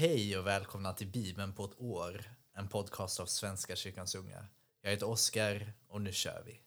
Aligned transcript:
Hej 0.00 0.38
och 0.38 0.46
välkomna 0.46 0.92
till 0.92 1.06
Bibeln 1.06 1.52
på 1.52 1.64
ett 1.64 1.80
år, 1.80 2.24
en 2.56 2.68
podcast 2.68 3.20
av 3.20 3.26
Svenska 3.26 3.76
kyrkans 3.76 4.14
unga. 4.14 4.46
Jag 4.82 4.90
heter 4.90 5.08
Oskar 5.08 5.72
och 5.88 6.00
nu 6.00 6.12
kör 6.12 6.42
vi. 6.46 6.60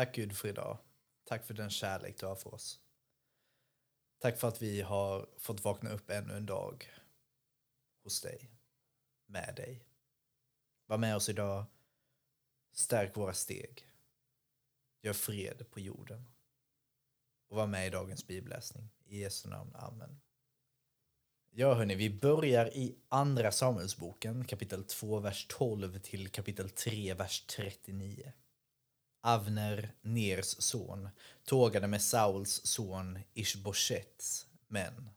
Tack 0.00 0.14
Gud 0.14 0.36
för 0.36 0.48
idag. 0.48 0.78
Tack 1.24 1.44
för 1.44 1.54
den 1.54 1.70
kärlek 1.70 2.20
du 2.20 2.26
har 2.26 2.36
för 2.36 2.54
oss. 2.54 2.80
Tack 4.18 4.38
för 4.38 4.48
att 4.48 4.62
vi 4.62 4.80
har 4.80 5.28
fått 5.38 5.64
vakna 5.64 5.90
upp 5.90 6.10
ännu 6.10 6.36
en 6.36 6.46
dag 6.46 6.90
hos 8.02 8.20
dig, 8.20 8.50
med 9.26 9.54
dig. 9.56 9.84
Var 10.86 10.98
med 10.98 11.16
oss 11.16 11.28
idag. 11.28 11.64
Stärk 12.72 13.16
våra 13.16 13.32
steg. 13.32 13.88
Gör 15.02 15.12
fred 15.12 15.70
på 15.70 15.80
jorden. 15.80 16.28
Och 17.48 17.56
var 17.56 17.66
med 17.66 17.86
i 17.86 17.90
dagens 17.90 18.26
bibelläsning. 18.26 18.88
I 19.04 19.20
Jesu 19.20 19.48
namn. 19.48 19.74
Amen. 19.74 20.20
Ja, 21.50 21.74
hörni, 21.74 21.94
vi 21.94 22.10
börjar 22.10 22.76
i 22.76 22.98
Andra 23.08 23.52
Samuelsboken, 23.52 24.44
kapitel 24.44 24.84
2, 24.84 25.18
vers 25.18 25.46
12 25.48 25.98
till 25.98 26.28
kapitel 26.28 26.70
3, 26.70 27.14
vers 27.14 27.46
39. 27.46 28.32
Avner, 29.22 29.92
Ners 30.02 30.62
son, 30.62 31.08
tågade 31.44 31.86
med 31.86 32.02
Sauls 32.02 32.60
son 32.64 33.18
Ishboshets 33.34 34.46
män 34.68 35.10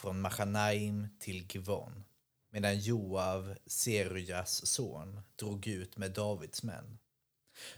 från 0.00 0.20
Machanaim 0.20 1.08
till 1.18 1.46
Givon 1.50 2.04
medan 2.50 2.78
Joav, 2.78 3.56
Serujas 3.66 4.66
son, 4.66 5.20
drog 5.36 5.66
ut 5.66 5.96
med 5.96 6.10
Davids 6.10 6.62
män. 6.62 6.98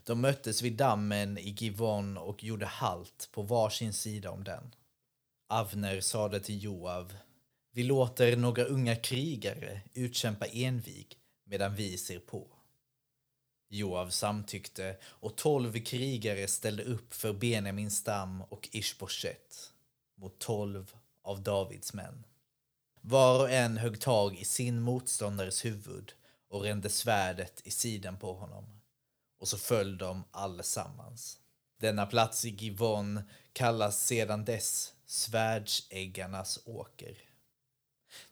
De 0.04 0.20
möttes 0.20 0.62
vid 0.62 0.76
dammen 0.76 1.38
i 1.38 1.50
Givon 1.50 2.18
och 2.18 2.44
gjorde 2.44 2.66
halt 2.66 3.28
på 3.32 3.42
varsin 3.42 3.92
sida 3.92 4.30
om 4.30 4.44
den. 4.44 4.74
Avner 5.48 6.00
sade 6.00 6.40
till 6.40 6.62
Joav, 6.62 7.16
vi 7.72 7.82
låter 7.82 8.36
några 8.36 8.64
unga 8.64 8.96
krigare 8.96 9.80
utkämpa 9.94 10.46
envig 10.46 11.16
medan 11.44 11.74
vi 11.74 11.98
ser 11.98 12.18
på. 12.18 12.57
Joav 13.68 14.10
samtyckte 14.10 14.96
och 15.04 15.36
tolv 15.36 15.84
krigare 15.84 16.48
ställde 16.48 16.84
upp 16.84 17.14
för 17.14 17.32
Benjamins 17.32 17.96
stam 17.96 18.42
och 18.42 18.68
Ishboshet 18.72 19.72
mot 20.14 20.38
tolv 20.38 20.92
av 21.22 21.42
Davids 21.42 21.94
män. 21.94 22.24
Var 23.00 23.40
och 23.40 23.50
en 23.50 23.76
högg 23.76 24.00
tag 24.00 24.36
i 24.38 24.44
sin 24.44 24.80
motståndares 24.80 25.64
huvud 25.64 26.12
och 26.48 26.62
rände 26.62 26.88
svärdet 26.88 27.60
i 27.64 27.70
sidan 27.70 28.18
på 28.18 28.32
honom. 28.32 28.80
Och 29.40 29.48
så 29.48 29.58
föll 29.58 29.98
de 29.98 30.24
allesammans. 30.30 31.38
Denna 31.80 32.06
plats 32.06 32.44
i 32.44 32.48
Givon 32.48 33.20
kallas 33.52 34.06
sedan 34.06 34.44
dess 34.44 34.94
Svärdsäggarnas 35.06 36.60
åker. 36.64 37.27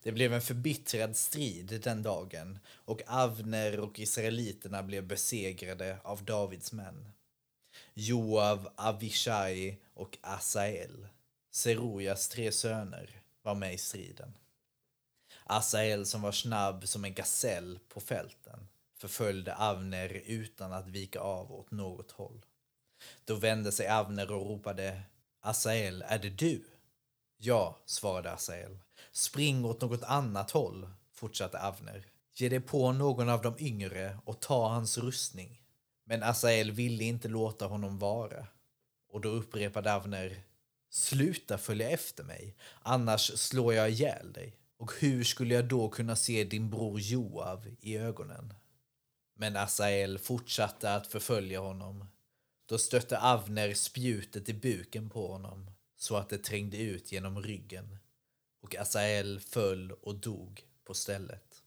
Det 0.07 0.13
blev 0.13 0.33
en 0.33 0.41
förbittrad 0.41 1.17
strid 1.17 1.81
den 1.85 2.03
dagen 2.03 2.59
och 2.69 3.03
Avner 3.07 3.81
och 3.81 3.99
israeliterna 3.99 4.83
blev 4.83 5.07
besegrade 5.07 5.99
av 6.03 6.25
Davids 6.25 6.73
män. 6.73 7.13
Joav, 7.95 8.69
Avishai 8.77 9.79
och 9.95 10.19
Asael, 10.21 11.09
Serujas 11.51 12.29
tre 12.29 12.53
söner, 12.53 13.23
var 13.43 13.55
med 13.55 13.75
i 13.75 13.79
striden. 13.79 14.39
Asael 15.45 16.07
som 16.07 16.23
var 16.23 16.33
snabb 16.33 16.89
som 16.89 17.05
en 17.05 17.15
gasell 17.15 17.79
på 17.89 18.01
fälten 18.01 18.69
förföljde 18.99 19.57
Avner 19.57 20.23
utan 20.27 20.73
att 20.73 20.89
vika 20.89 21.21
av 21.21 21.53
åt 21.53 21.71
något 21.71 22.11
håll. 22.11 22.45
Då 23.25 23.35
vände 23.35 23.73
sig 23.73 23.89
Avner 23.89 24.33
och 24.33 24.47
ropade 24.47 25.03
Asael, 25.41 26.05
är 26.09 26.19
det 26.19 26.31
du? 26.31 26.65
Ja, 27.37 27.79
svarade 27.87 28.33
Asael. 28.33 28.79
Spring 29.17 29.65
åt 29.65 29.81
något 29.81 30.03
annat 30.03 30.51
håll, 30.51 30.89
fortsatte 31.13 31.59
Avner. 31.59 32.07
Ge 32.35 32.49
dig 32.49 32.61
på 32.61 32.93
någon 32.93 33.29
av 33.29 33.43
de 33.43 33.55
yngre 33.59 34.19
och 34.25 34.41
ta 34.41 34.69
hans 34.69 34.99
rustning. 34.99 35.63
Men 36.05 36.23
Asael 36.23 36.71
ville 36.71 37.05
inte 37.05 37.29
låta 37.29 37.67
honom 37.67 37.99
vara. 37.99 38.47
Och 39.09 39.21
då 39.21 39.29
upprepade 39.29 39.95
Avner. 39.95 40.43
Sluta 40.91 41.59
följa 41.59 41.91
efter 41.91 42.25
mig, 42.25 42.57
annars 42.83 43.39
slår 43.39 43.75
jag 43.75 43.91
ihjäl 43.91 44.33
dig. 44.33 44.57
Och 44.77 44.93
hur 45.01 45.25
skulle 45.25 45.55
jag 45.55 45.69
då 45.69 45.89
kunna 45.89 46.17
se 46.17 46.45
din 46.45 46.71
bror 46.71 47.01
Joav 47.01 47.67
i 47.81 47.97
ögonen? 47.97 48.55
Men 49.35 49.57
Asael 49.57 50.19
fortsatte 50.19 50.95
att 50.95 51.07
förfölja 51.07 51.61
honom. 51.61 52.05
Då 52.67 52.79
stötte 52.79 53.21
Avner 53.21 53.75
spjutet 53.75 54.49
i 54.49 54.55
buken 54.55 55.11
på 55.11 55.33
honom 55.33 55.71
så 55.97 56.17
att 56.17 56.29
det 56.29 56.39
trängde 56.39 56.77
ut 56.77 57.13
genom 57.13 57.43
ryggen 57.43 57.99
och 58.67 58.77
Asael 58.77 59.41
föll 59.41 59.93
och 59.93 60.15
dog 60.15 60.65
på 60.85 60.95
stället. 60.95 61.63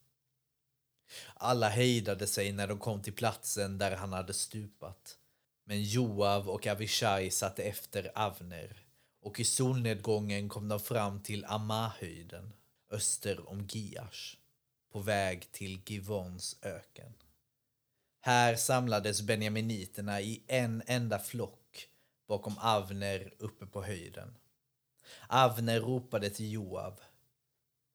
Alla 1.33 1.69
hejdade 1.69 2.27
sig 2.27 2.51
när 2.51 2.67
de 2.67 2.79
kom 2.79 3.01
till 3.01 3.13
platsen 3.13 3.77
där 3.77 3.95
han 3.95 4.13
hade 4.13 4.33
stupat. 4.33 5.17
Men 5.65 5.83
Joav 5.83 6.49
och 6.49 6.67
Avishai 6.67 7.31
satte 7.31 7.63
efter 7.63 8.11
Avner 8.15 8.83
och 9.21 9.39
i 9.39 9.43
solnedgången 9.43 10.49
kom 10.49 10.67
de 10.67 10.79
fram 10.79 11.23
till 11.23 11.45
Amahöjden 11.45 12.53
öster 12.89 13.49
om 13.49 13.67
Giash 13.67 14.35
på 14.91 14.99
väg 14.99 15.51
till 15.51 15.81
Givons 15.85 16.57
öken. 16.61 17.13
Här 18.21 18.55
samlades 18.55 19.21
benjaminiterna 19.21 20.21
i 20.21 20.43
en 20.47 20.83
enda 20.85 21.19
flock 21.19 21.87
bakom 22.27 22.57
Avner 22.57 23.33
uppe 23.37 23.65
på 23.65 23.83
höjden. 23.83 24.35
Avner 25.27 25.79
ropade 25.79 26.29
till 26.29 26.51
Joav. 26.51 26.99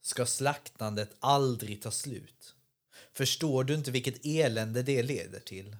Ska 0.00 0.26
slaktandet 0.26 1.16
aldrig 1.20 1.82
ta 1.82 1.90
slut? 1.90 2.54
Förstår 3.12 3.64
du 3.64 3.74
inte 3.74 3.90
vilket 3.90 4.26
elände 4.26 4.82
det 4.82 5.02
leder 5.02 5.40
till? 5.40 5.76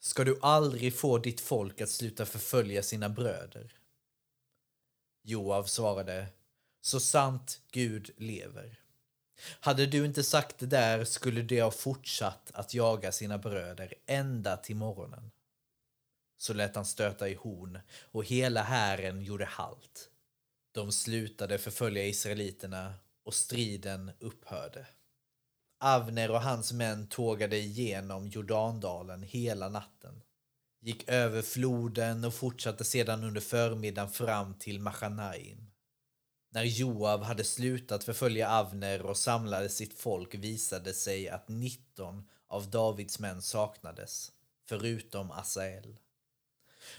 Ska 0.00 0.24
du 0.24 0.38
aldrig 0.42 0.96
få 0.96 1.18
ditt 1.18 1.40
folk 1.40 1.80
att 1.80 1.90
sluta 1.90 2.26
förfölja 2.26 2.82
sina 2.82 3.08
bröder? 3.08 3.74
Joav 5.22 5.64
svarade, 5.64 6.26
så 6.80 7.00
sant 7.00 7.60
Gud 7.70 8.10
lever. 8.16 8.80
Hade 9.60 9.86
du 9.86 10.04
inte 10.04 10.24
sagt 10.24 10.58
det 10.58 10.66
där 10.66 11.04
skulle 11.04 11.42
de 11.42 11.60
ha 11.60 11.70
fortsatt 11.70 12.50
att 12.54 12.74
jaga 12.74 13.12
sina 13.12 13.38
bröder 13.38 13.94
ända 14.06 14.56
till 14.56 14.76
morgonen. 14.76 15.30
Så 16.38 16.54
lät 16.54 16.76
han 16.76 16.84
stöta 16.84 17.28
i 17.28 17.34
horn 17.34 17.78
och 18.02 18.24
hela 18.24 18.62
hären 18.62 19.22
gjorde 19.22 19.44
halt. 19.44 20.10
De 20.78 20.92
slutade 20.92 21.58
förfölja 21.58 22.06
israeliterna 22.06 22.94
och 23.24 23.34
striden 23.34 24.10
upphörde. 24.20 24.86
Avner 25.80 26.30
och 26.30 26.42
hans 26.42 26.72
män 26.72 27.06
tågade 27.06 27.56
igenom 27.58 28.28
Jordandalen 28.28 29.22
hela 29.22 29.68
natten, 29.68 30.22
gick 30.80 31.08
över 31.08 31.42
floden 31.42 32.24
och 32.24 32.34
fortsatte 32.34 32.84
sedan 32.84 33.24
under 33.24 33.40
förmiddagen 33.40 34.10
fram 34.10 34.54
till 34.54 34.80
Machanaim. 34.80 35.70
När 36.50 36.64
Joav 36.64 37.22
hade 37.22 37.44
slutat 37.44 38.04
förfölja 38.04 38.50
Avner 38.50 39.02
och 39.02 39.16
samlade 39.16 39.68
sitt 39.68 40.00
folk 40.00 40.34
visade 40.34 40.94
sig 40.94 41.28
att 41.28 41.48
19 41.48 42.28
av 42.48 42.70
Davids 42.70 43.18
män 43.18 43.42
saknades, 43.42 44.32
förutom 44.68 45.30
Asael. 45.30 45.96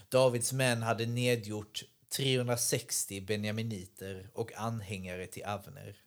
Davids 0.10 0.54
män 0.54 0.82
hade 0.82 1.06
nedgjort 1.06 1.84
360 2.10 3.22
benjaminiter 3.22 4.30
och 4.34 4.54
anhängare 4.54 5.28
till 5.28 5.44
Avner. 5.44 6.02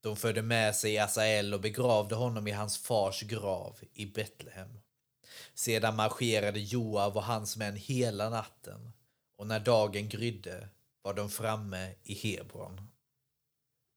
De 0.00 0.16
förde 0.16 0.42
med 0.42 0.76
sig 0.76 0.98
Asael 0.98 1.54
och 1.54 1.60
begravde 1.60 2.14
honom 2.14 2.46
i 2.48 2.50
hans 2.50 2.78
fars 2.78 3.22
grav 3.22 3.78
i 3.94 4.06
Betlehem. 4.06 4.80
Sedan 5.54 5.96
marscherade 5.96 6.60
Joav 6.60 7.16
och 7.16 7.24
hans 7.24 7.56
män 7.56 7.76
hela 7.76 8.30
natten 8.30 8.92
och 9.36 9.46
när 9.46 9.60
dagen 9.60 10.08
grydde 10.08 10.68
var 11.02 11.14
de 11.14 11.30
framme 11.30 11.94
i 12.02 12.14
Hebron. 12.14 12.88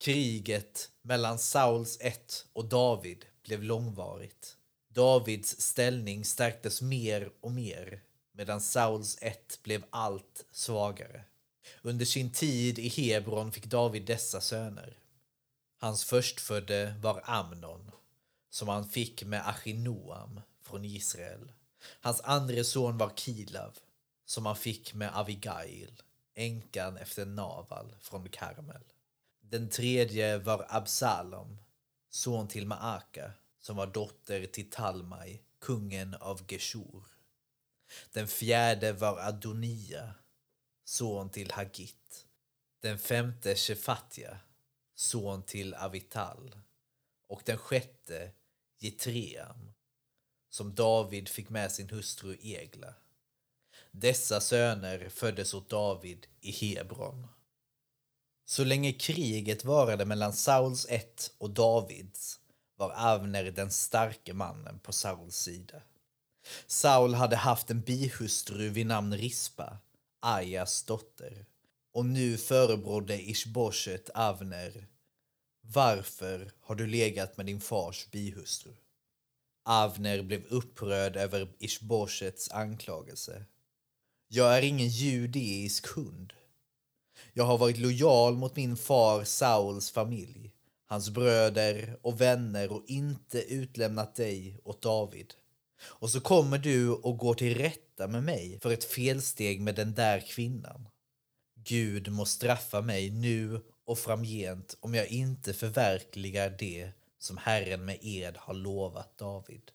Kriget 0.03 0.91
mellan 1.01 1.39
Sauls 1.39 1.97
ett 2.01 2.45
och 2.53 2.65
David 2.65 3.25
blev 3.43 3.63
långvarigt. 3.63 4.57
Davids 4.89 5.61
ställning 5.61 6.25
stärktes 6.25 6.81
mer 6.81 7.31
och 7.41 7.51
mer 7.51 8.01
medan 8.31 8.61
Sauls 8.61 9.17
ett 9.21 9.59
blev 9.63 9.83
allt 9.89 10.45
svagare. 10.51 11.25
Under 11.81 12.05
sin 12.05 12.31
tid 12.31 12.79
i 12.79 12.87
Hebron 12.87 13.51
fick 13.51 13.65
David 13.65 14.05
dessa 14.05 14.41
söner. 14.41 14.97
Hans 15.79 16.05
förstfödde 16.05 16.95
var 17.01 17.21
Amnon, 17.25 17.91
som 18.49 18.67
han 18.67 18.89
fick 18.89 19.23
med 19.23 19.47
Achinoam 19.47 20.41
från 20.61 20.85
Israel. 20.85 21.51
Hans 22.01 22.21
andre 22.21 22.63
son 22.63 22.97
var 22.97 23.11
Kilav, 23.15 23.77
som 24.25 24.45
han 24.45 24.55
fick 24.55 24.93
med 24.93 25.17
Avigail, 25.17 26.01
änkan 26.35 26.97
efter 26.97 27.25
Naval 27.25 27.95
från 28.01 28.29
Karmel. 28.29 28.83
Den 29.41 29.69
tredje 29.69 30.37
var 30.37 30.65
Absalom, 30.69 31.57
son 32.09 32.47
till 32.47 32.67
Maaka, 32.67 33.31
som 33.59 33.75
var 33.75 33.87
dotter 33.87 34.45
till 34.45 34.69
Talmai, 34.69 35.41
kungen 35.59 36.13
av 36.13 36.41
Geshur. 36.51 37.03
Den 38.13 38.27
fjärde 38.27 38.93
var 38.93 39.17
Adonia, 39.19 40.13
son 40.87 41.29
till 41.29 41.51
Hagit. 41.51 42.25
Den 42.81 42.99
femte 42.99 43.55
Shefatja, 43.55 44.37
son 44.95 45.43
till 45.43 45.73
Avital. 45.73 46.55
Och 47.29 47.41
den 47.45 47.57
sjätte 47.57 48.31
Jitream, 48.79 49.73
som 50.49 50.75
David 50.75 51.29
fick 51.29 51.49
med 51.49 51.71
sin 51.71 51.89
hustru 51.89 52.37
Egla. 52.41 52.93
Dessa 53.91 54.41
söner 54.41 55.09
föddes 55.09 55.53
åt 55.53 55.69
David 55.69 56.27
i 56.41 56.51
Hebron. 56.51 57.27
Så 58.45 58.63
länge 58.63 58.93
kriget 58.93 59.65
varade 59.65 60.05
mellan 60.05 60.33
Sauls 60.33 60.85
ett 60.89 61.33
och 61.37 61.49
Davids 61.49 62.39
var 62.75 62.91
Avner 62.91 63.43
den 63.43 63.71
starke 63.71 64.33
mannen 64.33 64.79
på 64.79 64.93
Sauls 64.93 65.37
sida. 65.37 65.81
Saul 66.67 67.13
hade 67.13 67.35
haft 67.35 67.71
en 67.71 67.81
bihustru 67.81 68.69
vid 68.69 68.85
namn 68.85 69.17
Rispa, 69.17 69.77
Ajas 70.27 70.83
dotter. 70.83 71.45
Och 71.93 72.05
nu 72.05 72.37
förebrådde 72.37 73.29
Ishboshet 73.29 74.09
Avner. 74.09 74.87
Varför 75.61 76.51
har 76.61 76.75
du 76.75 76.87
legat 76.87 77.37
med 77.37 77.45
din 77.45 77.61
fars 77.61 78.07
bihustru? 78.11 78.73
Avner 79.65 80.23
blev 80.23 80.45
upprörd 80.45 81.15
över 81.15 81.49
Ishboshets 81.59 82.51
anklagelse. 82.51 83.45
Jag 84.27 84.57
är 84.57 84.61
ingen 84.61 84.87
judisk 84.87 85.87
hund. 85.87 86.33
Jag 87.33 87.43
har 87.43 87.57
varit 87.57 87.77
lojal 87.77 88.35
mot 88.35 88.55
min 88.55 88.77
far 88.77 89.23
Sauls 89.23 89.91
familj, 89.91 90.51
hans 90.85 91.09
bröder 91.09 91.97
och 92.01 92.21
vänner 92.21 92.71
och 92.71 92.83
inte 92.87 93.53
utlämnat 93.53 94.15
dig 94.15 94.59
åt 94.63 94.81
David. 94.81 95.33
Och 95.81 96.09
så 96.09 96.19
kommer 96.19 96.57
du 96.57 96.89
och 96.89 97.17
går 97.17 97.33
till 97.33 97.57
rätta 97.57 98.07
med 98.07 98.23
mig 98.23 98.59
för 98.61 98.73
ett 98.73 98.83
felsteg 98.83 99.61
med 99.61 99.75
den 99.75 99.93
där 99.93 100.19
kvinnan. 100.19 100.87
Gud 101.63 102.11
må 102.11 102.25
straffa 102.25 102.81
mig 102.81 103.09
nu 103.09 103.61
och 103.85 103.99
framgent 103.99 104.77
om 104.79 104.95
jag 104.95 105.07
inte 105.07 105.53
förverkligar 105.53 106.55
det 106.59 106.91
som 107.19 107.37
Herren 107.37 107.85
med 107.85 107.97
ed 108.01 108.37
har 108.37 108.53
lovat 108.53 109.17
David. 109.17 109.71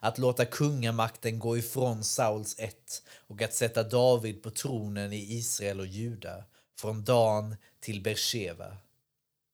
Att 0.00 0.18
låta 0.18 0.44
kungamakten 0.44 1.38
gå 1.38 1.58
ifrån 1.58 2.04
Sauls 2.04 2.58
ett 2.58 3.02
och 3.26 3.42
att 3.42 3.54
sätta 3.54 3.82
David 3.82 4.42
på 4.42 4.50
tronen 4.50 5.12
i 5.12 5.32
Israel 5.32 5.80
och 5.80 5.86
Juda 5.86 6.44
från 6.78 7.04
Dan 7.04 7.56
till 7.80 8.02
Bersheva. 8.02 8.76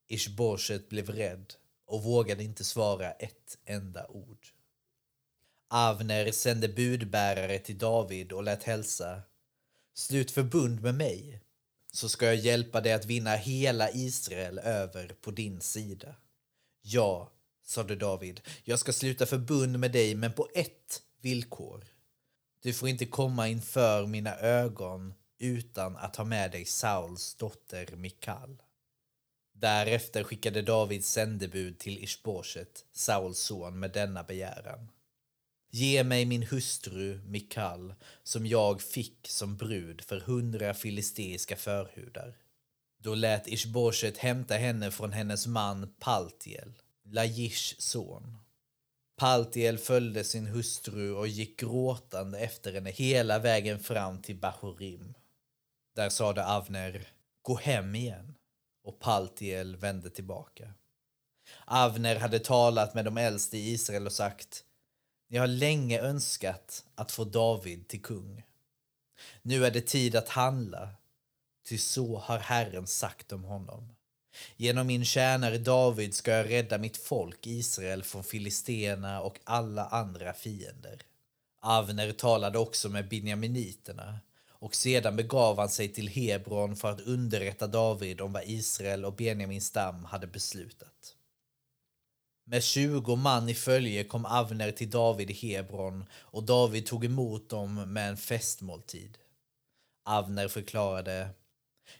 Ishboshet 0.09 0.89
blev 0.89 1.11
rädd 1.11 1.55
och 1.87 2.03
vågade 2.03 2.45
inte 2.45 2.65
svara 2.65 3.13
ett 3.13 3.59
enda 3.65 4.07
ord. 4.07 4.52
Avner 5.75 6.33
sände 6.33 6.69
budbärare 6.69 7.59
till 7.59 7.79
David 7.79 8.33
och 8.33 8.43
lät 8.43 8.63
hälsa 8.63 9.23
Slut 9.95 10.31
förbund 10.31 10.83
med 10.83 10.95
mig, 10.95 11.41
så 11.93 12.09
ska 12.09 12.27
jag 12.27 12.37
hjälpa 12.37 12.81
dig 12.81 12.93
att 12.93 13.07
vinna 13.07 13.37
hela 13.37 13.91
Israel 13.91 14.59
över 14.59 15.09
på 15.21 15.31
din 15.31 15.61
sida. 15.61 16.15
Ja, 16.83 17.31
sade 17.65 17.97
David, 17.97 18.41
jag 18.65 18.79
ska 18.79 18.93
sluta 18.93 19.27
förbund 19.27 19.79
med 19.79 19.93
dig, 19.93 20.15
men 20.15 20.33
på 20.33 20.49
ett 20.55 21.03
villkor. 21.21 21.85
Du 22.63 22.73
får 22.73 22.89
inte 22.89 23.07
komma 23.07 23.49
inför 23.49 24.07
mina 24.07 24.37
ögon 24.37 25.15
utan 25.39 25.97
att 25.97 26.17
ha 26.17 26.25
med 26.25 26.51
dig 26.51 26.65
Sauls 26.65 27.35
dotter 27.35 27.97
Mikal. 27.97 28.63
Därefter 29.53 30.25
skickade 30.25 30.63
David 30.63 31.05
sändebud 31.05 31.79
till 31.79 32.05
Ishboshet, 32.05 32.85
Sauls 32.93 33.39
son, 33.39 33.79
med 33.79 33.93
denna 33.93 34.23
begäran. 34.23 34.89
Ge 35.75 36.05
mig 36.05 36.25
min 36.25 36.43
hustru 36.43 37.21
Mikal 37.27 37.95
som 38.23 38.47
jag 38.47 38.83
fick 38.83 39.29
som 39.29 39.57
brud 39.57 40.01
för 40.01 40.21
hundra 40.21 40.75
filisteiska 40.75 41.57
förhudar. 41.57 42.37
Då 42.99 43.15
lät 43.15 43.49
Ishboshet 43.49 44.19
hämta 44.19 44.55
henne 44.55 44.91
från 44.91 45.13
hennes 45.13 45.47
man 45.47 45.95
Paltiel, 45.99 46.73
Lajish 47.05 47.75
son. 47.79 48.39
Paltiel 49.17 49.79
följde 49.79 50.25
sin 50.25 50.47
hustru 50.47 51.13
och 51.13 51.29
gick 51.29 51.61
gråtande 51.61 52.39
efter 52.39 52.73
henne 52.73 52.91
hela 52.91 53.39
vägen 53.39 53.81
fram 53.81 54.23
till 54.23 54.37
Bahurim. 54.37 55.15
Där 55.95 56.09
sade 56.09 56.47
Avner, 56.47 57.09
gå 57.43 57.57
hem 57.57 57.95
igen. 57.95 58.35
Och 58.85 59.01
Paltiel 59.01 59.77
vände 59.77 60.11
tillbaka. 60.11 60.75
Avner 61.65 62.17
hade 62.17 62.39
talat 62.39 62.95
med 62.95 63.05
de 63.05 63.19
äldste 63.19 63.59
i 63.59 63.71
Israel 63.71 64.07
och 64.07 64.13
sagt 64.13 64.65
jag 65.35 65.43
har 65.43 65.47
länge 65.47 66.01
önskat 66.01 66.85
att 66.95 67.13
få 67.13 67.25
David 67.25 67.89
till 67.89 68.03
kung. 68.03 68.43
Nu 69.43 69.67
är 69.67 69.71
det 69.71 69.81
tid 69.81 70.17
att 70.17 70.29
handla, 70.29 70.89
ty 71.69 71.79
så 71.79 72.19
har 72.19 72.39
Herren 72.39 72.87
sagt 72.87 73.33
om 73.33 73.45
honom. 73.45 73.89
Genom 74.57 74.87
min 74.87 75.05
tjänare 75.05 75.59
David 75.59 76.15
ska 76.15 76.31
jag 76.31 76.51
rädda 76.51 76.79
mitt 76.79 76.97
folk 76.97 77.47
Israel 77.47 78.03
från 78.03 78.25
filisterna 78.25 79.21
och 79.21 79.41
alla 79.45 79.87
andra 79.87 80.33
fiender. 80.33 81.03
Avner 81.61 82.13
talade 82.13 82.59
också 82.59 82.89
med 82.89 83.09
benjaminiterna 83.09 84.19
och 84.49 84.75
sedan 84.75 85.17
begav 85.17 85.59
han 85.59 85.69
sig 85.69 85.89
till 85.89 86.09
Hebron 86.09 86.77
för 86.77 86.91
att 86.91 87.01
underrätta 87.01 87.67
David 87.67 88.21
om 88.21 88.33
vad 88.33 88.45
Israel 88.47 89.05
och 89.05 89.15
Benjamins 89.15 89.67
stam 89.67 90.05
hade 90.05 90.27
beslutat. 90.27 91.17
Med 92.53 92.63
tjugo 92.63 93.17
man 93.17 93.49
i 93.49 93.55
följe 93.55 94.05
kom 94.05 94.25
Avner 94.25 94.71
till 94.71 94.91
David 94.91 95.31
i 95.31 95.33
Hebron 95.33 96.05
och 96.13 96.43
David 96.43 96.87
tog 96.87 97.05
emot 97.05 97.49
dem 97.49 97.93
med 97.93 98.09
en 98.09 98.17
festmåltid. 98.17 99.19
Avner 100.05 100.49
förklarade 100.49 101.29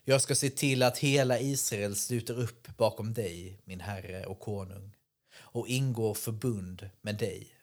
Jag 0.05 0.23
ska 0.23 0.35
se 0.35 0.51
till 0.51 0.83
att 0.83 0.99
hela 0.99 1.41
Israel 1.41 1.97
sluter 1.97 2.39
upp 2.39 2.77
bakom 2.77 3.15
dig, 3.15 3.59
min 3.65 3.81
herre 3.81 4.27
och 4.27 4.41
konung, 4.41 4.97
och 5.35 5.69
ingår 5.69 6.15
förbund 6.15 6.91
med 7.01 7.17
dig. 7.17 7.55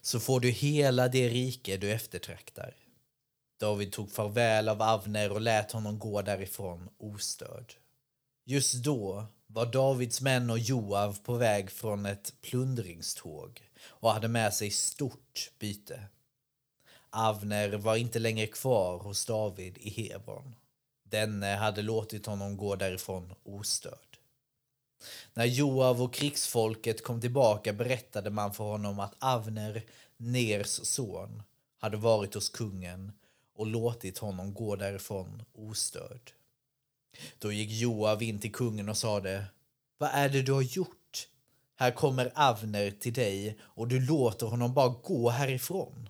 Så 0.00 0.20
får 0.20 0.40
du 0.40 0.50
hela 0.50 1.08
det 1.08 1.28
rike 1.28 1.76
du 1.76 1.92
eftertraktar. 1.92 2.74
David 3.60 3.92
tog 3.92 4.12
farväl 4.12 4.68
av 4.68 4.82
Avner 4.82 5.32
och 5.32 5.40
lät 5.40 5.72
honom 5.72 5.98
gå 5.98 6.22
därifrån 6.22 6.88
ostörd. 6.98 7.74
Just 8.44 8.74
då 8.74 9.26
var 9.50 9.66
Davids 9.66 10.20
män 10.20 10.50
och 10.50 10.58
Joav 10.58 11.18
på 11.22 11.34
väg 11.34 11.70
från 11.70 12.06
ett 12.06 12.32
plundringståg 12.40 13.70
och 13.86 14.12
hade 14.12 14.28
med 14.28 14.54
sig 14.54 14.70
stort 14.70 15.50
byte. 15.58 16.02
Avner 17.10 17.76
var 17.76 17.96
inte 17.96 18.18
längre 18.18 18.46
kvar 18.46 18.98
hos 18.98 19.26
David 19.26 19.78
i 19.78 19.90
Hebron. 19.90 20.54
Denne 21.04 21.46
hade 21.46 21.82
låtit 21.82 22.26
honom 22.26 22.56
gå 22.56 22.76
därifrån 22.76 23.34
ostörd. 23.42 24.18
När 25.34 25.44
Joav 25.44 26.02
och 26.02 26.14
krigsfolket 26.14 27.04
kom 27.04 27.20
tillbaka 27.20 27.72
berättade 27.72 28.30
man 28.30 28.54
för 28.54 28.64
honom 28.64 29.00
att 29.00 29.14
Avner, 29.18 29.82
Ners 30.16 30.80
son, 30.86 31.42
hade 31.78 31.96
varit 31.96 32.34
hos 32.34 32.48
kungen 32.48 33.12
och 33.54 33.66
låtit 33.66 34.18
honom 34.18 34.54
gå 34.54 34.76
därifrån 34.76 35.42
ostörd. 35.52 36.32
Då 37.38 37.52
gick 37.52 37.70
Joav 37.70 38.22
in 38.22 38.38
till 38.38 38.52
kungen 38.52 38.88
och 38.88 38.96
sade 38.96 39.44
Vad 39.98 40.10
är 40.12 40.28
det 40.28 40.42
du 40.42 40.52
har 40.52 40.62
gjort? 40.62 41.28
Här 41.76 41.90
kommer 41.90 42.32
Avner 42.34 42.90
till 42.90 43.12
dig 43.12 43.58
och 43.62 43.88
du 43.88 44.06
låter 44.06 44.46
honom 44.46 44.74
bara 44.74 44.88
gå 44.88 45.30
härifrån. 45.30 46.08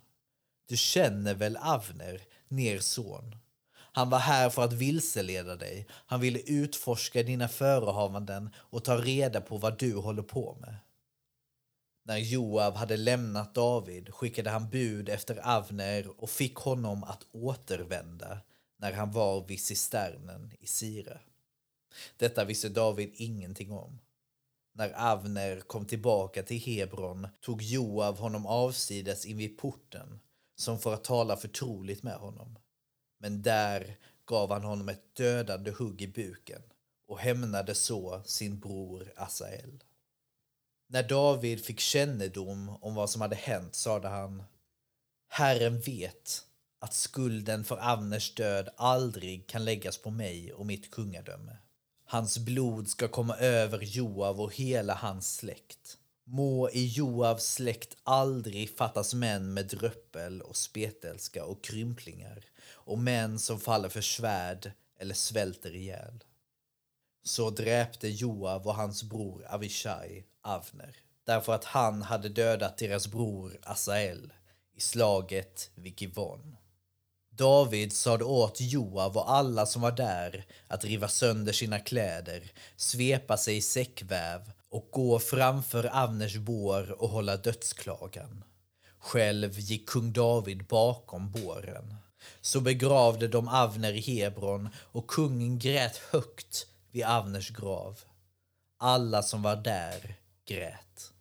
Du 0.68 0.76
känner 0.76 1.34
väl 1.34 1.56
Avner, 1.56 2.20
ner 2.48 2.78
son? 2.78 3.36
Han 3.92 4.10
var 4.10 4.18
här 4.18 4.50
för 4.50 4.64
att 4.64 4.72
vilseleda 4.72 5.56
dig. 5.56 5.86
Han 5.90 6.20
ville 6.20 6.38
utforska 6.38 7.22
dina 7.22 7.48
förehavanden 7.48 8.50
och 8.56 8.84
ta 8.84 8.96
reda 8.96 9.40
på 9.40 9.56
vad 9.56 9.78
du 9.78 9.94
håller 9.94 10.22
på 10.22 10.56
med. 10.60 10.74
När 12.04 12.16
Joav 12.16 12.76
hade 12.76 12.96
lämnat 12.96 13.54
David 13.54 14.14
skickade 14.14 14.50
han 14.50 14.70
bud 14.70 15.08
efter 15.08 15.56
Avner 15.56 16.22
och 16.22 16.30
fick 16.30 16.54
honom 16.54 17.04
att 17.04 17.26
återvända 17.32 18.38
när 18.78 18.92
han 18.92 19.12
var 19.12 19.44
vid 19.46 19.60
cisternen 19.60 20.52
i 20.60 20.66
Sire. 20.66 21.20
Detta 22.16 22.44
visste 22.44 22.68
David 22.68 23.10
ingenting 23.14 23.72
om. 23.72 24.00
När 24.72 25.12
Avner 25.12 25.60
kom 25.60 25.86
tillbaka 25.86 26.42
till 26.42 26.60
Hebron 26.60 27.28
tog 27.40 27.62
Joav 27.62 28.18
honom 28.18 28.46
avsides 28.46 29.26
in 29.26 29.36
vid 29.36 29.58
porten 29.58 30.20
som 30.56 30.78
för 30.78 30.94
att 30.94 31.04
tala 31.04 31.36
förtroligt 31.36 32.02
med 32.02 32.16
honom. 32.16 32.58
Men 33.18 33.42
där 33.42 33.96
gav 34.24 34.52
han 34.52 34.64
honom 34.64 34.88
ett 34.88 35.14
dödande 35.14 35.70
hugg 35.70 36.02
i 36.02 36.08
buken 36.08 36.62
och 37.08 37.18
hämnade 37.18 37.74
så 37.74 38.22
sin 38.24 38.60
bror 38.60 39.12
Asael. 39.16 39.84
När 40.86 41.02
David 41.02 41.64
fick 41.64 41.80
kännedom 41.80 42.68
om 42.80 42.94
vad 42.94 43.10
som 43.10 43.20
hade 43.20 43.36
hänt 43.36 43.74
sade 43.74 44.08
han 44.08 44.42
Herren 45.28 45.80
vet 45.80 46.44
att 46.78 46.94
skulden 46.94 47.64
för 47.64 47.76
Avners 47.76 48.34
död 48.34 48.68
aldrig 48.76 49.46
kan 49.46 49.64
läggas 49.64 49.98
på 49.98 50.10
mig 50.10 50.52
och 50.52 50.66
mitt 50.66 50.90
kungadöme. 50.90 51.56
Hans 52.04 52.38
blod 52.38 52.88
ska 52.88 53.08
komma 53.08 53.36
över 53.36 53.82
Joav 53.82 54.40
och 54.40 54.54
hela 54.54 54.94
hans 54.94 55.36
släkt. 55.36 55.98
Må 56.24 56.70
i 56.70 56.86
Joavs 56.86 57.44
släkt 57.44 57.96
aldrig 58.02 58.76
fattas 58.76 59.14
män 59.14 59.54
med 59.54 59.66
dröppel 59.66 60.42
och 60.42 60.56
spetälska 60.56 61.44
och 61.44 61.64
krymplingar 61.64 62.44
och 62.70 62.98
män 62.98 63.38
som 63.38 63.60
faller 63.60 63.88
för 63.88 64.00
svärd 64.00 64.72
eller 64.98 65.14
svälter 65.14 65.74
ihjäl. 65.74 66.24
Så 67.24 67.50
dräpte 67.50 68.08
Joav 68.08 68.66
och 68.66 68.74
hans 68.74 69.02
bror 69.02 69.46
Avishai 69.50 70.24
Avner 70.42 70.96
därför 71.28 71.54
att 71.54 71.64
han 71.64 72.02
hade 72.02 72.28
dödat 72.28 72.78
deras 72.78 73.08
bror 73.08 73.58
Asael 73.62 74.32
i 74.74 74.80
slaget 74.80 75.70
vid 75.74 76.02
Givon. 76.02 76.57
David 77.38 77.92
sade 77.92 78.24
åt 78.24 78.60
Joav 78.60 79.16
och 79.16 79.30
alla 79.30 79.66
som 79.66 79.82
var 79.82 79.92
där 79.92 80.46
att 80.68 80.84
riva 80.84 81.08
sönder 81.08 81.52
sina 81.52 81.78
kläder, 81.78 82.52
svepa 82.76 83.36
sig 83.36 83.56
i 83.56 83.60
säckväv 83.60 84.52
och 84.70 84.88
gå 84.90 85.18
framför 85.18 85.84
Avners 86.02 86.36
bår 86.36 87.02
och 87.02 87.08
hålla 87.08 87.36
dödsklagan. 87.36 88.44
Själv 88.98 89.58
gick 89.58 89.88
kung 89.88 90.12
David 90.12 90.66
bakom 90.66 91.30
båren. 91.30 91.94
Så 92.40 92.60
begravde 92.60 93.28
de 93.28 93.48
Avner 93.48 93.92
i 93.92 94.00
Hebron 94.00 94.68
och 94.76 95.06
kungen 95.06 95.58
grät 95.58 95.96
högt 95.96 96.66
vid 96.90 97.04
Avners 97.04 97.50
grav. 97.50 98.00
Alla 98.78 99.22
som 99.22 99.42
var 99.42 99.56
där 99.56 100.16
grät. 100.48 101.12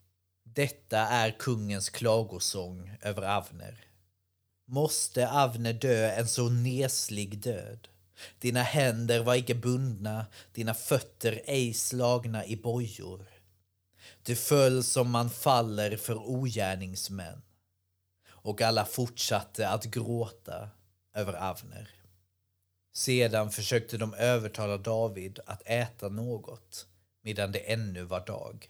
Detta 0.44 1.00
är 1.00 1.32
kungens 1.32 1.90
klagosång 1.90 2.98
över 3.02 3.38
Avner. 3.38 3.87
Måste 4.70 5.30
Avner 5.30 5.74
dö 5.74 6.12
en 6.12 6.28
så 6.28 6.50
neslig 6.50 7.40
död? 7.40 7.88
Dina 8.40 8.62
händer 8.62 9.24
var 9.24 9.36
icke 9.36 9.56
bundna, 9.56 10.26
dina 10.54 10.74
fötter 10.74 11.42
ej 11.46 11.74
slagna 11.74 12.46
i 12.46 12.56
bojor. 12.56 13.26
Du 14.24 14.36
föll 14.36 14.84
som 14.84 15.12
man 15.12 15.30
faller 15.30 15.98
för 15.98 16.16
ogärningsmän. 16.16 17.42
Och 18.28 18.62
alla 18.62 18.86
fortsatte 18.86 19.70
att 19.70 19.86
gråta 19.86 20.70
över 21.14 21.34
Avner. 21.34 21.90
Sedan 22.94 23.52
försökte 23.52 23.98
de 23.98 24.14
övertala 24.14 24.78
David 24.78 25.40
att 25.46 25.62
äta 25.66 26.10
något 26.10 26.88
medan 27.22 27.52
det 27.52 27.60
ännu 27.60 28.04
var 28.04 28.26
dag. 28.26 28.70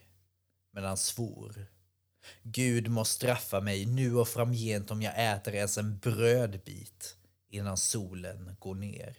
Men 0.70 0.84
han 0.84 0.96
svor. 0.96 1.66
Gud 2.42 2.88
må 2.88 3.04
straffa 3.04 3.60
mig 3.60 3.86
nu 3.86 4.16
och 4.16 4.28
framgent 4.28 4.90
om 4.90 5.02
jag 5.02 5.32
äter 5.32 5.54
ens 5.54 5.78
en 5.78 5.98
brödbit 5.98 7.16
innan 7.50 7.76
solen 7.76 8.56
går 8.58 8.74
ner. 8.74 9.16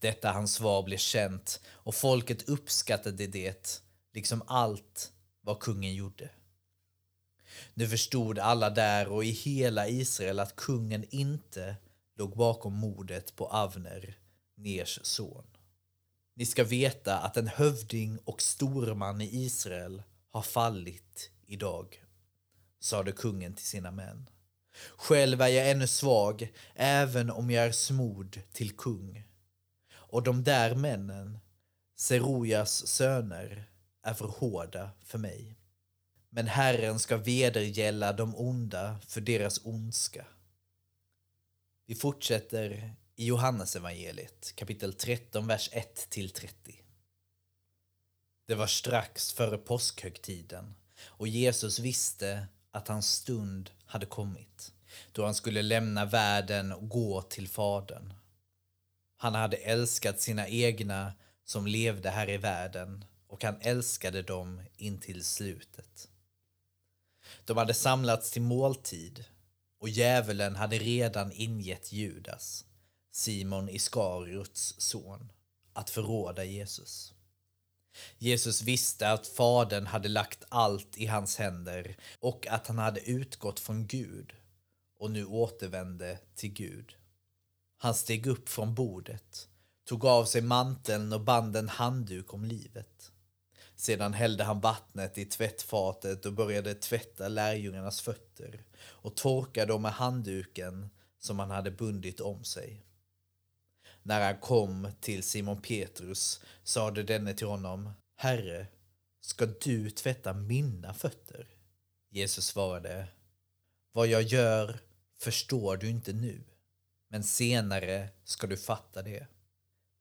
Detta 0.00 0.32
hans 0.32 0.54
svar 0.54 0.82
blev 0.82 0.98
känt 0.98 1.60
och 1.66 1.94
folket 1.94 2.48
uppskattade 2.48 3.26
det, 3.26 3.82
liksom 4.14 4.42
allt 4.46 5.12
vad 5.40 5.60
kungen 5.60 5.94
gjorde. 5.94 6.30
Nu 7.74 7.88
förstod 7.88 8.38
alla 8.38 8.70
där 8.70 9.08
och 9.08 9.24
i 9.24 9.30
hela 9.30 9.88
Israel 9.88 10.40
att 10.40 10.56
kungen 10.56 11.04
inte 11.10 11.76
låg 12.16 12.36
bakom 12.36 12.74
mordet 12.74 13.36
på 13.36 13.46
Avner, 13.46 14.18
Ners 14.56 15.00
son. 15.02 15.46
Ni 16.34 16.46
ska 16.46 16.64
veta 16.64 17.18
att 17.18 17.36
en 17.36 17.48
hövding 17.48 18.18
och 18.24 18.42
storman 18.42 19.20
i 19.20 19.44
Israel 19.44 20.02
har 20.30 20.42
fallit 20.42 21.30
idag, 21.52 22.04
sade 22.80 23.12
kungen 23.12 23.54
till 23.54 23.66
sina 23.66 23.90
män. 23.90 24.28
Själv 24.96 25.40
är 25.40 25.48
jag 25.48 25.70
ännu 25.70 25.86
svag, 25.86 26.52
även 26.74 27.30
om 27.30 27.50
jag 27.50 27.64
är 27.64 27.72
smord 27.72 28.40
till 28.52 28.76
kung. 28.76 29.24
Och 29.92 30.22
de 30.22 30.44
där 30.44 30.74
männen, 30.74 31.38
Serujas 31.96 32.86
söner, 32.86 33.70
är 34.02 34.14
för 34.14 34.26
hårda 34.26 34.90
för 35.04 35.18
mig. 35.18 35.56
Men 36.30 36.46
Herren 36.46 36.98
ska 36.98 37.16
vedergälla 37.16 38.12
de 38.12 38.36
onda 38.36 39.00
för 39.06 39.20
deras 39.20 39.60
ondska. 39.64 40.26
Vi 41.86 41.94
fortsätter 41.94 42.94
i 43.16 43.26
Johannesevangeliet 43.26 44.52
kapitel 44.56 44.94
13, 44.94 45.46
vers 45.46 45.70
1-30. 45.72 46.48
Det 48.46 48.54
var 48.54 48.66
strax 48.66 49.32
före 49.32 49.58
påskhögtiden 49.58 50.74
och 51.04 51.28
Jesus 51.28 51.78
visste 51.78 52.46
att 52.70 52.88
hans 52.88 53.12
stund 53.12 53.70
hade 53.86 54.06
kommit 54.06 54.72
då 55.12 55.24
han 55.24 55.34
skulle 55.34 55.62
lämna 55.62 56.04
världen 56.04 56.72
och 56.72 56.88
gå 56.88 57.22
till 57.22 57.48
Fadern. 57.48 58.12
Han 59.16 59.34
hade 59.34 59.56
älskat 59.56 60.20
sina 60.20 60.48
egna 60.48 61.12
som 61.44 61.66
levde 61.66 62.10
här 62.10 62.30
i 62.30 62.36
världen 62.36 63.04
och 63.26 63.44
han 63.44 63.56
älskade 63.60 64.22
dem 64.22 64.62
intill 64.76 65.24
slutet. 65.24 66.08
De 67.44 67.56
hade 67.56 67.74
samlats 67.74 68.30
till 68.30 68.42
måltid 68.42 69.24
och 69.78 69.88
djävulen 69.88 70.56
hade 70.56 70.78
redan 70.78 71.32
ingett 71.32 71.92
Judas, 71.92 72.64
Simon 73.12 73.68
Iskariots 73.68 74.74
son, 74.78 75.32
att 75.72 75.90
förråda 75.90 76.44
Jesus. 76.44 77.14
Jesus 78.18 78.62
visste 78.62 79.10
att 79.10 79.26
Fadern 79.26 79.86
hade 79.86 80.08
lagt 80.08 80.44
allt 80.48 80.98
i 80.98 81.06
hans 81.06 81.36
händer 81.36 81.96
och 82.20 82.46
att 82.46 82.66
han 82.66 82.78
hade 82.78 83.10
utgått 83.10 83.60
från 83.60 83.86
Gud 83.86 84.32
och 84.98 85.10
nu 85.10 85.26
återvände 85.26 86.18
till 86.34 86.52
Gud. 86.52 86.96
Han 87.78 87.94
steg 87.94 88.26
upp 88.26 88.48
från 88.48 88.74
bordet, 88.74 89.48
tog 89.84 90.04
av 90.04 90.24
sig 90.24 90.42
manteln 90.42 91.12
och 91.12 91.20
band 91.20 91.56
en 91.56 91.68
handduk 91.68 92.34
om 92.34 92.44
livet. 92.44 93.12
Sedan 93.76 94.14
hällde 94.14 94.44
han 94.44 94.60
vattnet 94.60 95.18
i 95.18 95.24
tvättfatet 95.24 96.26
och 96.26 96.32
började 96.32 96.74
tvätta 96.74 97.28
lärjungarnas 97.28 98.00
fötter 98.00 98.64
och 98.84 99.16
torka 99.16 99.66
dem 99.66 99.82
med 99.82 99.92
handduken 99.92 100.90
som 101.18 101.38
han 101.38 101.50
hade 101.50 101.70
bundit 101.70 102.20
om 102.20 102.44
sig. 102.44 102.84
När 104.02 104.20
han 104.20 104.40
kom 104.40 104.88
till 105.00 105.22
Simon 105.22 105.62
Petrus 105.62 106.40
sade 106.62 107.02
denne 107.02 107.34
till 107.34 107.46
honom 107.46 107.90
Herre, 108.16 108.66
ska 109.20 109.46
du 109.46 109.90
tvätta 109.90 110.32
mina 110.32 110.94
fötter? 110.94 111.48
Jesus 112.10 112.46
svarade 112.46 113.08
Vad 113.92 114.06
jag 114.06 114.22
gör 114.22 114.80
förstår 115.18 115.76
du 115.76 115.88
inte 115.88 116.12
nu, 116.12 116.44
men 117.08 117.24
senare 117.24 118.08
ska 118.24 118.46
du 118.46 118.56
fatta 118.56 119.02
det. 119.02 119.26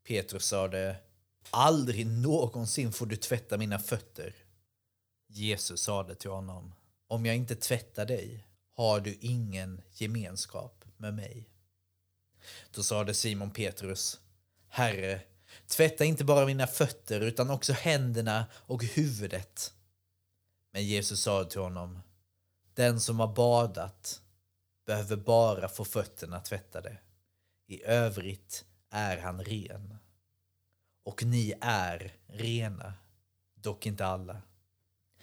Petrus 0.07 0.45
sade 0.45 0.95
Aldrig 1.49 2.07
någonsin 2.07 2.91
får 2.91 3.05
du 3.05 3.15
tvätta 3.15 3.57
mina 3.57 3.79
fötter. 3.79 4.35
Jesus 5.27 5.81
sade 5.81 6.15
till 6.15 6.29
honom 6.29 6.73
Om 7.07 7.25
jag 7.25 7.35
inte 7.35 7.55
tvättar 7.55 8.05
dig 8.05 8.47
har 8.73 8.99
du 8.99 9.17
ingen 9.21 9.81
gemenskap 9.91 10.85
med 10.97 11.13
mig. 11.13 11.50
Då 12.71 12.83
sade 12.83 13.13
Simon 13.13 13.51
Petrus, 13.51 14.19
Herre, 14.67 15.21
tvätta 15.67 16.05
inte 16.05 16.23
bara 16.23 16.45
mina 16.45 16.67
fötter 16.67 17.21
utan 17.21 17.49
också 17.49 17.73
händerna 17.73 18.45
och 18.53 18.83
huvudet. 18.83 19.73
Men 20.71 20.85
Jesus 20.85 21.21
sade 21.21 21.49
till 21.49 21.61
honom, 21.61 21.99
den 22.73 22.99
som 22.99 23.19
har 23.19 23.33
badat 23.33 24.21
behöver 24.85 25.15
bara 25.15 25.69
få 25.69 25.85
fötterna 25.85 26.39
tvättade. 26.39 26.97
I 27.67 27.83
övrigt 27.83 28.65
är 28.89 29.17
han 29.17 29.43
ren. 29.43 29.97
Och 31.03 31.23
ni 31.23 31.53
är 31.61 32.15
rena, 32.27 32.93
dock 33.55 33.85
inte 33.85 34.05
alla. 34.05 34.41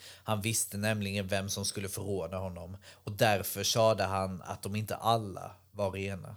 Han 0.00 0.40
visste 0.40 0.76
nämligen 0.76 1.26
vem 1.26 1.48
som 1.48 1.64
skulle 1.64 1.88
förråda 1.88 2.36
honom 2.36 2.76
och 2.92 3.12
därför 3.12 3.64
sade 3.64 4.04
han 4.04 4.42
att 4.42 4.62
de 4.62 4.76
inte 4.76 4.96
alla 4.96 5.56
var 5.72 5.90
rena. 5.90 6.36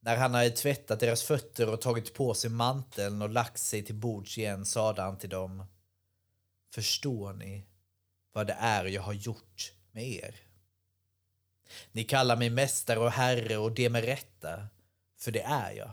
När 0.00 0.16
han 0.16 0.34
hade 0.34 0.50
tvättat 0.50 1.00
deras 1.00 1.22
fötter 1.22 1.68
och 1.68 1.80
tagit 1.80 2.14
på 2.14 2.34
sig 2.34 2.50
manteln 2.50 3.22
och 3.22 3.30
lagt 3.30 3.58
sig 3.58 3.84
till 3.84 3.94
bords 3.94 4.38
igen 4.38 4.66
sade 4.66 5.02
han 5.02 5.18
till 5.18 5.30
dem 5.30 5.64
Förstår 6.74 7.32
ni 7.32 7.66
vad 8.32 8.46
det 8.46 8.56
är 8.58 8.84
jag 8.84 9.02
har 9.02 9.12
gjort 9.12 9.72
med 9.92 10.08
er? 10.08 10.34
Ni 11.92 12.04
kallar 12.04 12.36
mig 12.36 12.50
mästare 12.50 12.98
och 12.98 13.10
herre 13.10 13.56
och 13.56 13.72
det 13.72 13.90
med 13.90 14.04
rätta, 14.04 14.66
för 15.20 15.30
det 15.30 15.42
är 15.42 15.72
jag. 15.72 15.90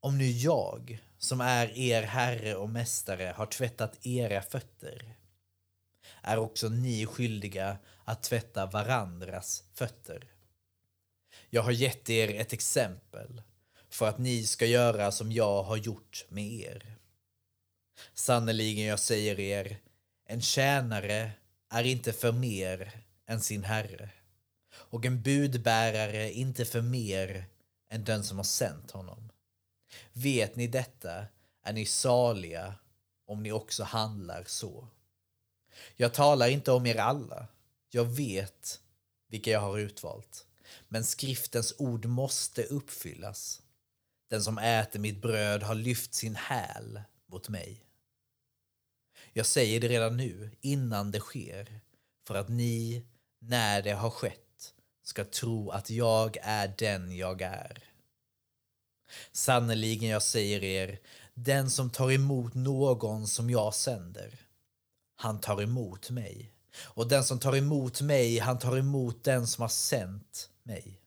Om 0.00 0.18
nu 0.18 0.30
jag, 0.30 0.98
som 1.18 1.40
är 1.40 1.78
er 1.78 2.02
herre 2.02 2.54
och 2.54 2.70
mästare, 2.70 3.34
har 3.36 3.46
tvättat 3.46 4.06
era 4.06 4.42
fötter 4.42 5.16
är 6.22 6.38
också 6.38 6.68
ni 6.68 7.06
skyldiga 7.06 7.78
att 8.04 8.22
tvätta 8.22 8.66
varandras 8.66 9.64
fötter. 9.74 10.28
Jag 11.50 11.62
har 11.62 11.72
gett 11.72 12.10
er 12.10 12.40
ett 12.40 12.52
exempel 12.52 13.42
för 13.88 14.08
att 14.08 14.18
ni 14.18 14.46
ska 14.46 14.66
göra 14.66 15.12
som 15.12 15.32
jag 15.32 15.62
har 15.62 15.76
gjort 15.76 16.26
med 16.28 16.52
er. 16.52 16.96
Sannerligen, 18.14 18.86
jag 18.86 19.00
säger 19.00 19.40
er, 19.40 19.78
en 20.26 20.40
tjänare 20.40 21.32
är 21.70 21.84
inte 21.84 22.12
för 22.12 22.32
mer 22.32 23.04
än 23.26 23.40
sin 23.40 23.64
herre 23.64 24.10
och 24.72 25.04
en 25.04 25.22
budbärare 25.22 26.32
inte 26.32 26.64
för 26.64 26.80
mer 26.80 27.44
än 27.90 28.04
den 28.04 28.24
som 28.24 28.36
har 28.36 28.44
sänt 28.44 28.90
honom. 28.90 29.30
Vet 30.12 30.56
ni 30.56 30.66
detta 30.66 31.26
är 31.62 31.72
ni 31.72 31.86
saliga 31.86 32.74
om 33.26 33.42
ni 33.42 33.52
också 33.52 33.84
handlar 33.84 34.44
så. 34.44 34.88
Jag 35.96 36.14
talar 36.14 36.48
inte 36.48 36.72
om 36.72 36.86
er 36.86 36.96
alla. 36.96 37.46
Jag 37.90 38.04
vet 38.04 38.80
vilka 39.28 39.50
jag 39.50 39.60
har 39.60 39.78
utvalt. 39.78 40.46
Men 40.88 41.04
skriftens 41.04 41.74
ord 41.78 42.04
måste 42.04 42.62
uppfyllas. 42.62 43.62
Den 44.30 44.42
som 44.42 44.58
äter 44.58 45.00
mitt 45.00 45.22
bröd 45.22 45.62
har 45.62 45.74
lyft 45.74 46.14
sin 46.14 46.34
häl 46.36 47.00
mot 47.26 47.48
mig. 47.48 47.84
Jag 49.32 49.46
säger 49.46 49.80
det 49.80 49.88
redan 49.88 50.16
nu, 50.16 50.50
innan 50.60 51.10
det 51.10 51.20
sker, 51.20 51.80
för 52.26 52.34
att 52.34 52.48
ni, 52.48 53.06
när 53.38 53.82
det 53.82 53.92
har 53.92 54.10
skett, 54.10 54.74
ska 55.02 55.24
tro 55.24 55.70
att 55.70 55.90
jag 55.90 56.36
är 56.42 56.74
den 56.78 57.16
jag 57.16 57.42
är. 57.42 57.84
Sannerligen, 59.32 60.08
jag 60.08 60.22
säger 60.22 60.64
er, 60.64 60.98
den 61.34 61.70
som 61.70 61.90
tar 61.90 62.10
emot 62.10 62.54
någon 62.54 63.26
som 63.26 63.50
jag 63.50 63.74
sänder, 63.74 64.38
han 65.16 65.40
tar 65.40 65.62
emot 65.62 66.10
mig. 66.10 66.52
Och 66.76 67.08
den 67.08 67.24
som 67.24 67.38
tar 67.38 67.56
emot 67.56 68.00
mig, 68.00 68.38
han 68.38 68.58
tar 68.58 68.76
emot 68.76 69.24
den 69.24 69.46
som 69.46 69.62
har 69.62 69.68
sänt 69.68 70.49
mig. 70.64 71.00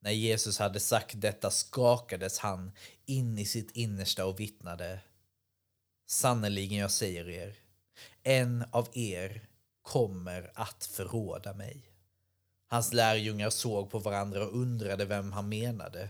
När 0.00 0.10
Jesus 0.10 0.58
hade 0.58 0.80
sagt 0.80 1.20
detta 1.20 1.50
skakades 1.50 2.38
han 2.38 2.72
in 3.06 3.38
i 3.38 3.44
sitt 3.44 3.70
innersta 3.70 4.26
och 4.26 4.40
vittnade. 4.40 5.00
Sannerligen, 6.06 6.78
jag 6.78 6.90
säger 6.90 7.28
er, 7.28 7.56
en 8.22 8.64
av 8.70 8.88
er 8.92 9.48
kommer 9.82 10.52
att 10.54 10.84
förråda 10.84 11.54
mig. 11.54 11.90
Hans 12.66 12.92
lärjungar 12.92 13.50
såg 13.50 13.90
på 13.90 13.98
varandra 13.98 14.46
och 14.46 14.56
undrade 14.56 15.04
vem 15.04 15.32
han 15.32 15.48
menade. 15.48 16.08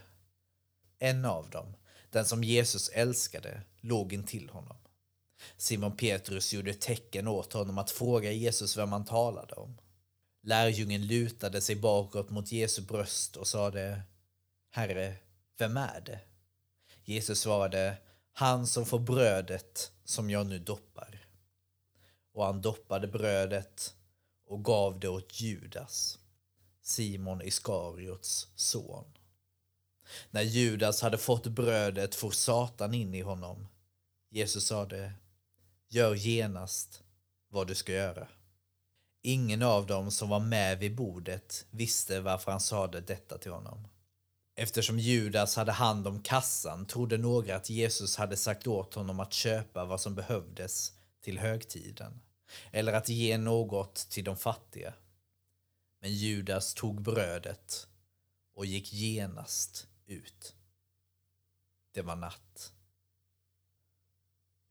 En 0.98 1.24
av 1.24 1.50
dem, 1.50 1.74
den 2.10 2.24
som 2.24 2.44
Jesus 2.44 2.88
älskade, 2.88 3.62
låg 3.80 4.12
intill 4.12 4.50
honom. 4.50 4.76
Simon 5.56 5.96
Petrus 5.96 6.52
gjorde 6.52 6.74
tecken 6.74 7.28
åt 7.28 7.52
honom 7.52 7.78
att 7.78 7.90
fråga 7.90 8.32
Jesus 8.32 8.76
vem 8.76 8.92
han 8.92 9.04
talade 9.04 9.54
om. 9.54 9.78
Lärjungen 10.42 11.06
lutade 11.06 11.60
sig 11.60 11.76
bakåt 11.76 12.30
mot 12.30 12.52
Jesu 12.52 12.82
bröst 12.82 13.36
och 13.36 13.46
sade 13.46 14.02
Herre, 14.70 15.16
vem 15.58 15.76
är 15.76 16.00
det? 16.00 16.20
Jesus 17.04 17.40
svarade 17.40 17.96
Han 18.32 18.66
som 18.66 18.86
får 18.86 18.98
brödet 18.98 19.92
som 20.04 20.30
jag 20.30 20.46
nu 20.46 20.58
doppar. 20.58 21.26
Och 22.32 22.44
han 22.44 22.60
doppade 22.60 23.06
brödet 23.06 23.94
och 24.46 24.64
gav 24.64 25.00
det 25.00 25.08
åt 25.08 25.40
Judas, 25.40 26.18
Simon 26.82 27.42
Iskariots 27.42 28.48
son. 28.54 29.04
När 30.30 30.42
Judas 30.42 31.02
hade 31.02 31.18
fått 31.18 31.46
brödet 31.46 32.14
for 32.14 32.30
Satan 32.30 32.94
in 32.94 33.14
i 33.14 33.20
honom. 33.20 33.68
Jesus 34.30 34.66
sade 34.66 35.12
Gör 35.88 36.14
genast 36.14 37.02
vad 37.48 37.66
du 37.66 37.74
ska 37.74 37.92
göra. 37.92 38.28
Ingen 39.22 39.62
av 39.62 39.86
dem 39.86 40.10
som 40.10 40.28
var 40.28 40.40
med 40.40 40.78
vid 40.78 40.96
bordet 40.96 41.66
visste 41.70 42.20
varför 42.20 42.50
han 42.50 42.60
sade 42.60 43.00
detta 43.00 43.38
till 43.38 43.52
honom. 43.52 43.88
Eftersom 44.54 44.98
Judas 44.98 45.56
hade 45.56 45.72
hand 45.72 46.06
om 46.06 46.22
kassan 46.22 46.86
trodde 46.86 47.18
några 47.18 47.56
att 47.56 47.70
Jesus 47.70 48.16
hade 48.16 48.36
sagt 48.36 48.66
åt 48.66 48.94
honom 48.94 49.20
att 49.20 49.32
köpa 49.32 49.84
vad 49.84 50.00
som 50.00 50.14
behövdes 50.14 50.92
till 51.20 51.38
högtiden 51.38 52.20
eller 52.70 52.92
att 52.92 53.08
ge 53.08 53.38
något 53.38 53.94
till 53.94 54.24
de 54.24 54.36
fattiga. 54.36 54.94
Men 56.00 56.12
Judas 56.12 56.74
tog 56.74 57.02
brödet 57.02 57.88
och 58.54 58.66
gick 58.66 58.92
genast 58.92 59.86
ut. 60.06 60.54
Det 61.92 62.02
var 62.02 62.16
natt. 62.16 62.72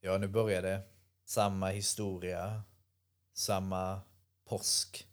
Ja, 0.01 0.17
nu 0.17 0.27
började 0.27 0.81
samma 1.25 1.69
historia, 1.69 2.63
samma 3.33 4.01
påsk 4.49 5.07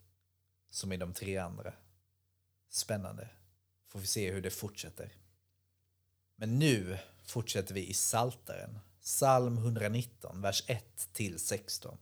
som 0.69 0.91
i 0.91 0.97
de 0.97 1.13
tre 1.13 1.37
andra. 1.37 1.73
Spännande. 2.69 3.29
Får 3.87 3.99
vi 3.99 4.07
se 4.07 4.31
hur 4.31 4.41
det 4.41 4.51
fortsätter. 4.51 5.13
Men 6.35 6.59
nu 6.59 6.97
fortsätter 7.25 7.73
vi 7.73 7.87
i 7.87 7.93
Saltaren, 7.93 8.79
psalm 9.01 9.57
119, 9.57 10.41
vers 10.41 10.63
1 10.67 11.09
till 11.13 11.39
16. 11.39 11.97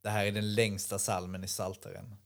Det 0.00 0.10
här 0.10 0.26
är 0.26 0.32
den 0.32 0.54
längsta 0.54 0.98
salmen 0.98 1.44
i 1.44 1.48
Saltaren. 1.48 2.16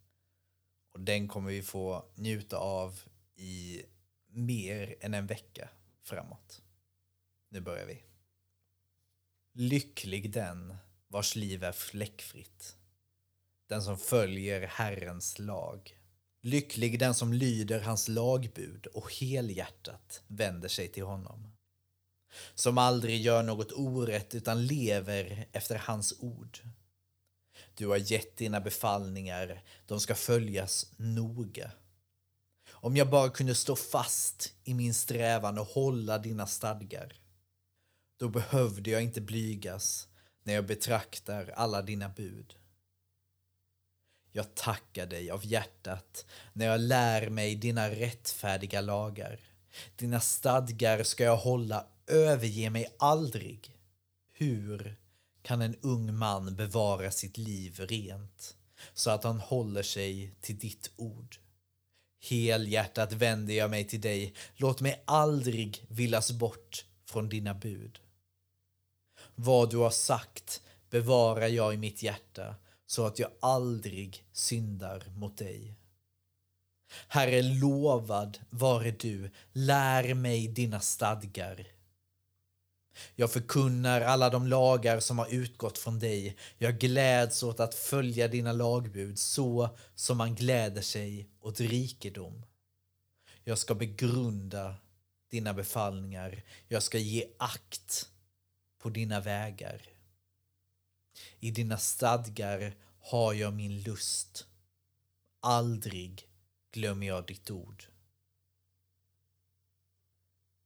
Och 0.93 1.01
den 1.01 1.29
kommer 1.29 1.51
vi 1.51 1.63
få 1.63 2.05
njuta 2.15 2.57
av 2.57 3.01
i 3.35 3.83
mer 4.27 4.97
än 5.01 5.15
en 5.15 5.27
vecka 5.27 5.69
framåt. 6.03 6.63
Nu 7.49 7.61
börjar 7.61 7.87
vi. 7.87 8.03
Lycklig 9.53 10.33
den 10.33 10.77
vars 11.09 11.37
liv 11.37 11.65
är 11.65 11.73
fläckfritt. 11.73 12.77
Den 13.67 13.83
som 13.83 13.99
följer 13.99 14.67
Herrens 14.67 15.39
lag. 15.39 15.99
Lycklig 16.43 16.99
den 16.99 17.15
som 17.15 17.33
lyder 17.33 17.81
hans 17.81 18.09
lagbud 18.09 18.87
och 18.87 19.13
helhjärtat 19.13 20.23
vänder 20.27 20.69
sig 20.69 20.89
till 20.89 21.05
honom. 21.05 21.53
Som 22.55 22.79
aldrig 22.79 23.21
gör 23.21 23.43
något 23.43 23.73
orätt 23.73 24.35
utan 24.35 24.67
lever 24.67 25.49
efter 25.53 25.79
hans 25.79 26.21
ord. 26.21 26.59
Du 27.75 27.87
har 27.87 27.97
gett 27.97 28.37
dina 28.37 28.61
befallningar, 28.61 29.63
de 29.87 30.01
ska 30.01 30.15
följas 30.15 30.93
noga. 30.97 31.71
Om 32.69 32.97
jag 32.97 33.11
bara 33.11 33.31
kunde 33.31 33.55
stå 33.55 33.77
fast 33.77 34.55
i 34.65 34.75
min 34.75 34.95
strävan 34.95 35.59
och 35.59 35.67
hålla 35.67 36.19
dina 36.19 36.47
stadgar. 36.47 37.13
Då 38.17 38.29
behövde 38.29 38.91
jag 38.91 39.03
inte 39.03 39.21
blygas 39.21 40.09
när 40.43 40.55
jag 40.55 40.67
betraktar 40.67 41.53
alla 41.57 41.83
dina 41.83 42.09
bud. 42.09 42.55
Jag 44.37 44.55
tackar 44.55 45.07
dig 45.07 45.31
av 45.31 45.47
hjärtat 45.47 46.27
när 46.53 46.67
jag 46.67 46.81
lär 46.81 47.31
mig 47.31 47.55
dina 47.55 47.91
rättfärdiga 47.91 48.81
lagar. 48.81 49.41
Dina 49.97 50.21
stadgar 50.21 51.03
ska 51.03 51.25
jag 51.25 51.37
hålla, 51.37 51.87
överge 52.07 52.71
mig 52.71 52.95
aldrig. 52.99 53.77
Hur 54.33 54.97
kan 55.43 55.63
en 55.63 55.77
ung 55.81 56.15
man 56.15 56.57
bevara 56.57 57.11
sitt 57.11 57.39
liv 57.39 57.81
rent 57.81 58.57
så 58.95 59.11
att 59.11 59.25
han 59.25 59.41
håller 59.41 59.83
sig 59.83 60.35
till 60.41 60.59
ditt 60.59 60.91
ord? 60.97 61.37
Helhjärtat 62.29 63.13
vänder 63.13 63.55
jag 63.55 63.71
mig 63.71 63.85
till 63.85 64.01
dig. 64.01 64.35
Låt 64.57 64.81
mig 64.81 65.03
aldrig 65.05 65.87
villas 65.89 66.33
bort 66.33 66.85
från 67.07 67.29
dina 67.29 67.55
bud. 67.55 67.99
Vad 69.35 69.71
du 69.71 69.77
har 69.77 69.91
sagt 69.91 70.63
bevarar 70.91 71.49
jag 71.49 71.75
i 71.75 71.77
mitt 71.77 72.03
hjärta 72.03 72.55
så 72.87 73.07
att 73.07 73.19
jag 73.19 73.31
aldrig 73.41 74.25
syndar 74.33 75.13
mot 75.17 75.39
dig. 75.39 75.77
Herre, 77.09 77.43
lovad 77.43 78.39
vare 78.51 78.91
du, 78.91 79.31
lär 79.53 80.15
mig 80.15 80.49
dina 80.49 80.81
stadgar. 80.81 81.67
Jag 83.15 83.33
förkunnar 83.33 84.01
alla 84.01 84.31
de 84.31 84.47
lagar 84.47 85.01
som 85.01 85.19
har 85.19 85.35
utgått 85.35 85.79
från 85.79 85.99
dig. 85.99 86.37
Jag 86.59 86.79
gläds 86.79 87.43
åt 87.43 87.61
att 87.61 87.75
följa 87.75 88.29
dina 88.29 88.53
lagbud 88.53 89.19
så 89.19 89.77
som 89.95 90.19
man 90.19 90.35
gläder 90.35 90.83
sig 90.83 91.29
åt 91.41 91.61
rikedom. 91.61 92.47
Jag 93.45 93.59
ska 93.59 93.75
begrunda 93.75 94.75
dina 95.31 95.55
befallningar. 95.55 96.43
Jag 96.69 96.83
ska 96.83 96.99
ge 96.99 97.27
akt 97.39 98.11
på 98.79 98.91
dina 98.91 99.21
vägar. 99.21 99.96
I 101.41 101.51
dina 101.51 101.79
stadgar 101.79 102.75
har 103.01 103.33
jag 103.33 103.55
min 103.55 103.81
lust. 103.81 104.47
Aldrig 105.41 106.29
glömmer 106.73 107.07
jag 107.07 107.27
ditt 107.27 107.51
ord. 107.51 107.85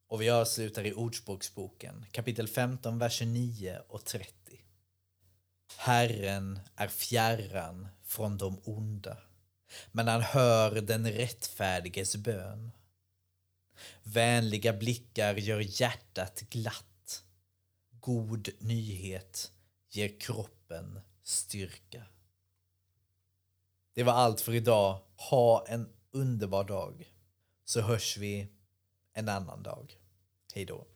Och 0.06 0.22
vi 0.22 0.30
avslutar 0.30 0.86
i 0.86 0.92
Ordspråksboken 0.92 2.06
kapitel 2.12 2.48
15, 2.48 2.98
vers 2.98 3.12
29 3.12 3.78
och 3.88 4.04
30. 4.04 4.32
Herren 5.76 6.60
är 6.76 6.88
fjärran 6.88 7.88
från 8.04 8.38
de 8.38 8.60
onda, 8.64 9.16
men 9.92 10.08
han 10.08 10.22
hör 10.22 10.80
den 10.80 11.12
rättfärdiges 11.12 12.16
bön. 12.16 12.70
Vänliga 14.02 14.72
blickar 14.72 15.34
gör 15.34 15.80
hjärtat 15.80 16.40
glatt. 16.40 17.24
God 18.00 18.48
nyhet 18.58 19.52
ger 19.90 20.20
kroppen 20.20 21.00
styrka. 21.22 22.02
Det 23.94 24.02
var 24.02 24.12
allt 24.12 24.40
för 24.40 24.54
idag. 24.54 25.00
Ha 25.30 25.66
en 25.68 25.88
underbar 26.10 26.64
dag. 26.64 27.14
Så 27.64 27.80
hörs 27.80 28.16
vi 28.16 28.48
en 29.12 29.28
annan 29.28 29.62
dag. 29.62 30.00
Hej 30.54 30.64
då. 30.64 30.86